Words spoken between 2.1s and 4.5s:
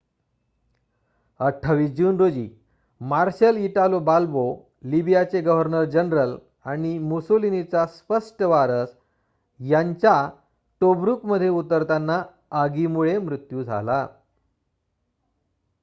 रोजी marshal Italo Balbo